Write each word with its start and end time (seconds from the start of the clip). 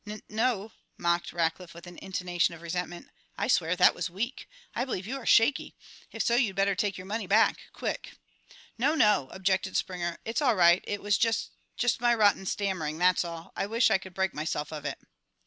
"Nun 0.03 0.19
no," 0.29 0.71
mocked 0.97 1.31
Rackliff 1.31 1.75
with 1.75 1.85
an 1.85 1.99
intonation 2.01 2.55
of 2.55 2.63
resentment. 2.63 3.11
"I 3.37 3.47
swear 3.47 3.75
that 3.75 3.93
was 3.93 4.09
weak! 4.09 4.47
I 4.73 4.83
believe 4.83 5.05
you 5.05 5.15
are 5.17 5.27
shaky. 5.27 5.75
If 6.11 6.23
so 6.23 6.33
you'd 6.35 6.55
better 6.55 6.73
take 6.73 6.97
your 6.97 7.05
money 7.05 7.27
back 7.27 7.57
quick." 7.71 8.13
"No, 8.79 8.95
no," 8.95 9.27
objected 9.31 9.77
Springer. 9.77 10.17
"It's 10.25 10.41
all 10.41 10.55
right. 10.55 10.83
It 10.87 11.03
was 11.03 11.19
ju 11.19 11.29
just 11.77 12.01
my 12.01 12.15
rotten 12.15 12.47
stammering, 12.47 12.97
that's 12.97 13.23
all. 13.23 13.51
I 13.55 13.67
wish 13.67 13.91
I 13.91 13.99
could 13.99 14.15
break 14.15 14.33
myself 14.33 14.73
of 14.73 14.85
it." 14.85 14.97